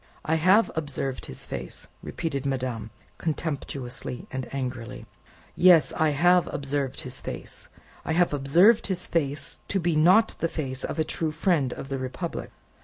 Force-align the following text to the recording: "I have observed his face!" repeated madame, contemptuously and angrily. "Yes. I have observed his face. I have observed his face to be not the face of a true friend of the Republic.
"I 0.25 0.33
have 0.33 0.71
observed 0.75 1.27
his 1.27 1.45
face!" 1.45 1.85
repeated 2.01 2.43
madame, 2.43 2.89
contemptuously 3.19 4.25
and 4.31 4.51
angrily. 4.51 5.05
"Yes. 5.55 5.93
I 5.93 6.09
have 6.09 6.51
observed 6.51 7.01
his 7.01 7.21
face. 7.21 7.67
I 8.03 8.13
have 8.13 8.33
observed 8.33 8.87
his 8.87 9.05
face 9.05 9.59
to 9.67 9.79
be 9.79 9.95
not 9.95 10.33
the 10.39 10.47
face 10.49 10.83
of 10.83 10.97
a 10.97 11.03
true 11.03 11.31
friend 11.31 11.71
of 11.73 11.89
the 11.89 11.99
Republic. 11.99 12.49